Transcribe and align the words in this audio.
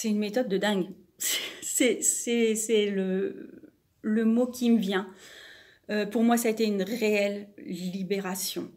C'est 0.00 0.08
une 0.08 0.18
méthode 0.18 0.48
de 0.48 0.56
dingue. 0.56 0.86
C'est 1.62 2.90
le, 2.90 4.24
mot 4.24 4.46
qui 4.46 4.70
me 4.70 4.78
vient. 4.78 5.06
Euh, 5.90 6.06
pour 6.06 6.22
moi, 6.22 6.38
ça 6.38 6.48
a 6.48 6.52
été 6.52 6.64
une 6.64 6.80
réelle 6.80 7.50
libération. 7.58 8.70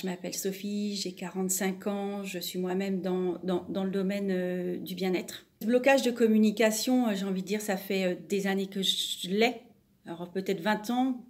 Je 0.00 0.06
m'appelle 0.06 0.34
Sophie, 0.34 0.94
j'ai 0.94 1.16
45 1.16 1.86
ans, 1.88 2.22
je 2.22 2.38
suis 2.38 2.60
moi-même 2.60 3.00
dans, 3.02 3.40
le 3.42 3.90
domaine 3.90 4.30
euh, 4.30 4.76
du 4.76 4.94
bien-être. 4.94 5.46
blocage 5.64 6.02
de 6.02 6.12
communication, 6.12 7.08
euh, 7.08 7.14
j'ai 7.16 7.24
envie 7.24 7.42
de 7.42 7.48
dire, 7.48 7.60
ça 7.60 7.76
fait 7.76 8.24
des 8.28 8.46
années 8.46 8.68
que 8.68 8.82
je 8.82 9.30
l'ai. 9.30 9.62
Alors 10.06 10.30
peut-être 10.30 10.60
20 10.60 10.90
ans, 10.90 11.24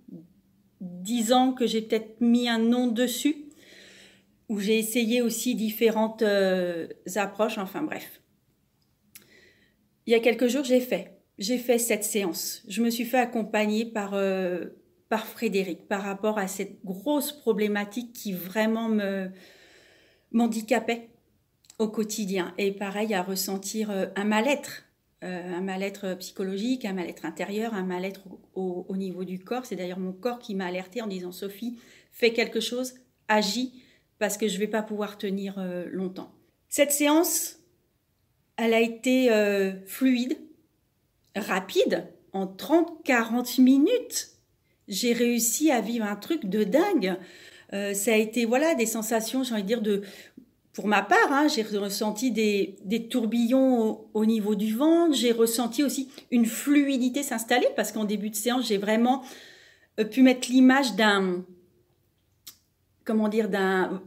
10 0.83 1.33
ans 1.33 1.53
que 1.55 1.67
j'ai 1.67 1.81
peut-être 1.81 2.21
mis 2.21 2.51
un 2.51 2.59
nom 2.59 2.89
dessus 2.89 3.46
où 4.49 4.61
j'ai 4.61 4.79
essayé 4.79 5.23
aussi 5.23 5.55
différentes 5.55 6.23
euh, 6.23 6.87
approches, 7.17 7.59
enfin 7.59 7.83
bref. 7.83 8.21
Il 10.07 10.13
y 10.13 10.15
a 10.15 10.21
quelques 10.21 10.47
jours, 10.47 10.65
j'ai 10.65 10.81
fait. 10.81 11.21
J'ai 11.39 11.59
fait 11.59 11.79
cette 11.79 12.05
séance. 12.05 12.63
Je 12.69 12.83
me 12.83 12.91
suis 12.91 13.05
fait 13.05 13.19
accompagner 13.19 13.85
par, 13.85 14.15
euh, 14.15 14.67
par 15.09 15.27
Frédéric 15.27 15.89
par 15.89 16.03
rapport 16.03 16.39
à 16.39 16.47
cette 16.47 16.83
grosse 16.85 17.33
problématique 17.33 18.13
qui 18.13 18.33
vraiment 18.33 18.89
me 18.89 19.31
m'handicapait 20.33 21.09
au 21.79 21.89
quotidien. 21.89 22.55
Et 22.59 22.73
pareil, 22.73 23.15
à 23.15 23.23
ressentir 23.23 23.91
euh, 23.91 24.07
un 24.17 24.25
mal-être, 24.25 24.85
un 25.23 25.61
mal-être 25.61 26.15
psychologique, 26.19 26.85
un 26.85 26.93
mal-être 26.93 27.25
intérieur, 27.25 27.75
un 27.75 27.83
mal-être 27.83 28.21
au, 28.55 28.87
au, 28.89 28.97
niveau 28.97 29.25
du 29.25 29.41
corps. 29.41 29.67
C'est 29.67 29.75
d'ailleurs 29.75 29.99
mon 29.99 30.13
corps 30.13 30.39
qui 30.39 30.55
m'a 30.55 30.67
alerté 30.67 31.03
en 31.03 31.09
disant 31.09 31.33
Sophie, 31.33 31.81
fais 32.13 32.33
quelque 32.33 32.61
chose, 32.61 32.95
agis 33.27 33.73
parce 34.19 34.37
que 34.37 34.49
je 34.49 34.55
ne 34.55 34.61
vais 34.61 34.67
pas 34.67 34.83
pouvoir 34.83 35.19
tenir 35.19 35.57
euh, 35.59 35.87
longtemps. 35.91 36.33
Cette 36.69 36.93
séance, 36.93 37.59
elle 38.57 38.75
a 38.75 38.81
été 38.81 39.31
euh, 39.31 39.73
fluide, 39.87 40.39
rapide, 41.35 42.07
en 42.33 42.47
30-40 42.47 43.61
minutes. 43.61 44.31
J'ai 44.89 45.13
réussi 45.13 45.71
à 45.71 45.81
vivre 45.81 46.07
un 46.07 46.17
truc 46.17 46.47
de 46.47 46.65
dingue. 46.65 47.17
Euh, 47.73 47.95
ça 47.95 48.13
a 48.13 48.17
été 48.17 48.45
voilà 48.45 48.75
des 48.75 48.87
sensations, 48.87 49.43
j'ai 49.43 49.55
envie 49.55 49.63
de 49.63 49.69
dire 49.69 49.83
de 49.83 50.03
pour 50.73 50.87
ma 50.87 51.01
part, 51.01 51.33
hein, 51.33 51.49
j'ai 51.49 51.63
ressenti 51.63 52.31
des, 52.31 52.77
des 52.85 53.09
tourbillons 53.09 54.07
au, 54.13 54.27
niveau 54.27 54.55
du 54.55 54.75
ventre, 54.77 55.15
j'ai 55.15 55.33
ressenti 55.33 55.83
aussi 55.83 56.11
une 56.31 56.45
fluidité 56.45 57.23
s'installer 57.23 57.69
parce 57.77 57.93
qu'en 57.93 58.05
début 58.05 58.29
de 58.29 58.35
séance, 58.35 58.69
j'ai 58.69 58.77
vraiment 58.77 59.23
pu 60.11 60.21
mettre 60.21 60.51
l'image 60.51 60.95
d'un 60.95 61.47
comment 63.07 63.29
dire, 63.29 63.49
d'un 63.49 64.03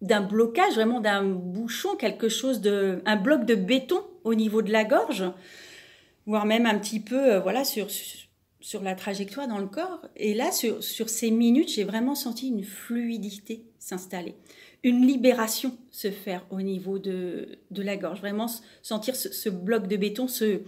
d'un 0.00 0.22
blocage, 0.22 0.74
vraiment 0.74 1.00
d'un 1.00 1.24
bouchon, 1.24 1.94
quelque 1.94 2.28
chose 2.28 2.60
de, 2.62 3.02
un 3.04 3.16
bloc 3.16 3.44
de 3.44 3.54
béton 3.54 4.02
au 4.24 4.34
niveau 4.34 4.62
de 4.62 4.72
la 4.72 4.84
gorge, 4.84 5.24
voire 6.26 6.46
même 6.46 6.64
un 6.64 6.78
petit 6.78 7.00
peu, 7.00 7.34
euh, 7.34 7.40
voilà, 7.40 7.64
sur, 7.64 7.88
sur 8.60 8.82
la 8.82 8.94
trajectoire 8.94 9.46
dans 9.46 9.58
le 9.58 9.66
corps. 9.66 10.06
Et 10.16 10.32
là, 10.32 10.52
sur, 10.52 10.82
sur 10.82 11.10
ces 11.10 11.30
minutes, 11.30 11.70
j'ai 11.74 11.84
vraiment 11.84 12.14
senti 12.14 12.48
une 12.48 12.64
fluidité 12.64 13.66
s'installer, 13.78 14.36
une 14.84 15.06
libération 15.06 15.76
se 15.90 16.10
faire 16.10 16.46
au 16.50 16.62
niveau 16.62 16.98
de, 16.98 17.58
de 17.70 17.82
la 17.82 17.96
gorge, 17.96 18.20
vraiment 18.20 18.46
sentir 18.82 19.16
ce, 19.16 19.48
bloc 19.48 19.86
de 19.86 19.96
béton 19.96 20.28
se 20.28 20.62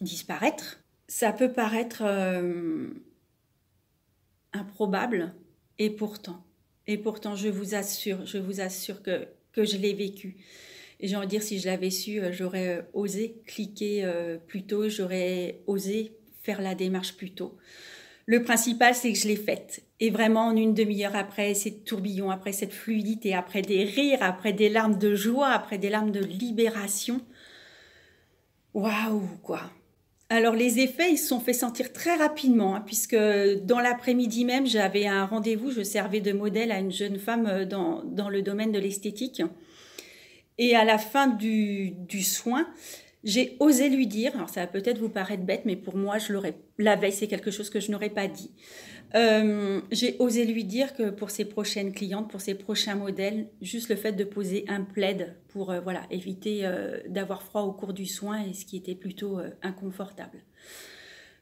disparaître. 0.00 0.80
Ça 1.06 1.32
peut 1.32 1.52
paraître 1.52 2.02
euh, 2.04 2.88
improbable, 4.52 5.34
et 5.78 5.90
pourtant, 5.90 6.44
et 6.86 6.98
pourtant, 6.98 7.34
je 7.34 7.48
vous 7.48 7.74
assure, 7.74 8.26
je 8.26 8.38
vous 8.38 8.60
assure 8.60 9.02
que, 9.02 9.26
que 9.52 9.64
je 9.64 9.76
l'ai 9.76 9.94
vécu. 9.94 10.36
Et 11.00 11.08
j'ai 11.08 11.16
envie 11.16 11.26
de 11.26 11.30
dire, 11.30 11.42
si 11.42 11.58
je 11.58 11.66
l'avais 11.66 11.90
su, 11.90 12.20
euh, 12.20 12.32
j'aurais 12.32 12.78
euh, 12.78 12.82
osé 12.92 13.42
cliquer 13.46 14.04
euh, 14.04 14.36
plus 14.38 14.64
tôt, 14.64 14.88
j'aurais 14.88 15.60
osé 15.66 16.12
faire 16.42 16.60
la 16.60 16.74
démarche 16.74 17.16
plus 17.16 17.32
tôt. 17.32 17.56
Le 18.26 18.42
principal, 18.42 18.94
c'est 18.94 19.12
que 19.12 19.18
je 19.18 19.28
l'ai 19.28 19.36
faite. 19.36 19.82
Et 20.00 20.10
vraiment, 20.10 20.46
en 20.46 20.56
une 20.56 20.74
demi-heure 20.74 21.16
après 21.16 21.54
ces 21.54 21.80
tourbillons, 21.80 22.30
après 22.30 22.52
cette 22.52 22.72
fluidité, 22.72 23.34
après 23.34 23.62
des 23.62 23.84
rires, 23.84 24.22
après 24.22 24.52
des 24.52 24.68
larmes 24.68 24.98
de 24.98 25.14
joie, 25.14 25.48
après 25.48 25.78
des 25.78 25.90
larmes 25.90 26.10
de 26.10 26.20
libération, 26.20 27.20
waouh, 28.72 29.28
quoi. 29.42 29.70
Alors 30.30 30.54
les 30.54 30.80
effets, 30.80 31.12
ils 31.12 31.18
se 31.18 31.28
sont 31.28 31.40
fait 31.40 31.52
sentir 31.52 31.92
très 31.92 32.16
rapidement, 32.16 32.74
hein, 32.74 32.82
puisque 32.84 33.16
dans 33.62 33.80
l'après-midi 33.80 34.44
même, 34.44 34.66
j'avais 34.66 35.06
un 35.06 35.26
rendez-vous, 35.26 35.70
je 35.70 35.82
servais 35.82 36.20
de 36.20 36.32
modèle 36.32 36.72
à 36.72 36.78
une 36.78 36.92
jeune 36.92 37.18
femme 37.18 37.46
euh, 37.46 37.64
dans, 37.64 38.28
le 38.28 38.42
domaine 38.42 38.72
de 38.72 38.78
l'esthétique. 38.78 39.42
Et 40.56 40.76
à 40.76 40.84
la 40.84 40.98
fin 40.98 41.26
du 41.26 42.22
soin, 42.22 42.66
j'ai 43.24 43.56
osé 43.58 43.88
lui 43.88 44.06
dire, 44.06 44.32
alors 44.34 44.48
ça 44.48 44.60
va 44.60 44.66
peut-être 44.66 44.98
vous 44.98 45.08
paraître 45.08 45.42
bête, 45.42 45.62
mais 45.64 45.76
pour 45.76 45.96
moi, 45.96 46.18
je 46.18 46.32
l'aurais, 46.32 46.54
la 46.78 46.94
veille, 46.94 47.12
c'est 47.12 47.26
quelque 47.26 47.50
chose 47.50 47.70
que 47.70 47.80
je 47.80 47.90
n'aurais 47.90 48.10
pas 48.10 48.28
dit. 48.28 48.50
Euh, 49.14 49.80
j'ai 49.92 50.16
osé 50.18 50.44
lui 50.44 50.64
dire 50.64 50.92
que 50.94 51.10
pour 51.10 51.30
ses 51.30 51.44
prochaines 51.44 51.92
clientes, 51.92 52.28
pour 52.30 52.40
ses 52.40 52.54
prochains 52.54 52.96
modèles, 52.96 53.46
juste 53.62 53.88
le 53.88 53.96
fait 53.96 54.12
de 54.12 54.24
poser 54.24 54.64
un 54.68 54.82
plaid 54.82 55.36
pour 55.48 55.70
euh, 55.70 55.80
voilà 55.80 56.02
éviter 56.10 56.60
euh, 56.64 56.98
d'avoir 57.08 57.42
froid 57.42 57.62
au 57.62 57.72
cours 57.72 57.92
du 57.92 58.06
soin 58.06 58.42
et 58.42 58.52
ce 58.52 58.66
qui 58.66 58.76
était 58.76 58.96
plutôt 58.96 59.38
inconfortable. 59.62 60.38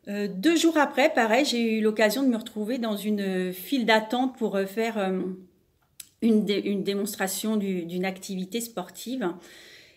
deux 0.07 0.57
jours 0.57 0.77
après, 0.77 1.13
pareil, 1.15 1.45
j'ai 1.45 1.79
eu 1.79 1.81
l'occasion 1.81 2.23
de 2.23 2.29
me 2.29 2.37
retrouver 2.37 2.79
dans 2.79 2.97
une 2.97 3.53
file 3.53 3.87
d'attente 3.87 4.37
pour 4.37 4.59
faire 4.61 4.99
une, 6.21 6.49
une, 6.49 6.83
démonstration 6.83 7.57
d'une 7.57 8.05
activité 8.05 8.61
sportive. 8.61 9.33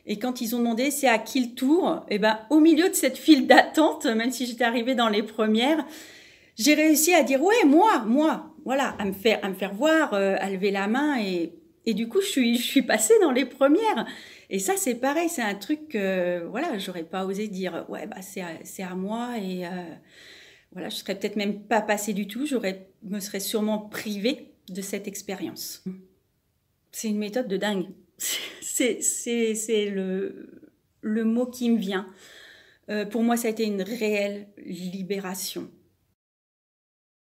Et 0.07 0.19
quand 0.19 0.41
ils 0.41 0.55
ont 0.55 0.59
demandé 0.59 0.91
c'est 0.91 1.07
à 1.07 1.17
qui 1.17 1.41
le 1.45 1.55
tour, 1.55 2.05
et 2.09 2.15
eh 2.15 2.19
ben 2.19 2.39
au 2.49 2.59
milieu 2.59 2.89
de 2.89 2.93
cette 2.93 3.17
file 3.17 3.47
d'attente, 3.47 4.05
même 4.05 4.31
si 4.31 4.45
j'étais 4.45 4.63
arrivée 4.63 4.95
dans 4.95 5.09
les 5.09 5.23
premières, 5.23 5.85
j'ai 6.57 6.73
réussi 6.73 7.13
à 7.13 7.23
dire 7.23 7.41
ouais 7.41 7.65
moi 7.65 8.03
moi 8.05 8.53
voilà 8.63 8.95
à 8.99 9.05
me 9.05 9.13
faire 9.13 9.39
à 9.43 9.49
me 9.49 9.55
faire 9.55 9.73
voir 9.73 10.13
euh, 10.13 10.35
à 10.39 10.49
lever 10.49 10.71
la 10.71 10.87
main 10.87 11.19
et 11.19 11.53
et 11.85 11.93
du 11.93 12.07
coup 12.07 12.21
je 12.21 12.27
suis 12.27 12.57
je 12.57 12.63
suis 12.63 12.81
passée 12.81 13.13
dans 13.21 13.31
les 13.31 13.45
premières. 13.45 14.05
Et 14.49 14.59
ça 14.59 14.73
c'est 14.77 14.95
pareil 14.95 15.29
c'est 15.29 15.41
un 15.41 15.55
truc 15.55 15.89
que 15.89 16.43
voilà 16.45 16.77
j'aurais 16.77 17.03
pas 17.03 17.25
osé 17.25 17.47
dire 17.47 17.85
ouais 17.89 18.07
bah 18.07 18.21
c'est 18.21 18.43
c'est 18.63 18.83
à 18.83 18.95
moi 18.95 19.37
et 19.37 19.65
euh, 19.65 19.69
voilà 20.71 20.89
je 20.89 20.95
serais 20.97 21.15
peut-être 21.15 21.35
même 21.35 21.63
pas 21.63 21.81
passée 21.81 22.13
du 22.13 22.27
tout 22.27 22.45
j'aurais 22.45 22.87
me 23.03 23.19
serais 23.19 23.39
sûrement 23.39 23.79
privée 23.79 24.51
de 24.69 24.81
cette 24.81 25.07
expérience. 25.07 25.83
C'est 26.91 27.09
une 27.09 27.17
méthode 27.17 27.47
de 27.47 27.57
dingue 27.57 27.87
c'est 28.75 29.89
le 29.89 31.23
mot 31.23 31.45
qui 31.45 31.69
me 31.69 31.77
vient. 31.77 32.07
Euh, 32.89 33.05
pour 33.05 33.23
moi 33.23 33.35
ça 33.35 33.47
a 33.47 33.51
été 33.51 33.63
une 33.63 33.81
réelle 33.81 34.47
libération 34.57 35.69